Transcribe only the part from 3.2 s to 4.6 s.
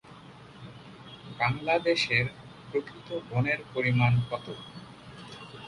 বনের পরিমাণ কত?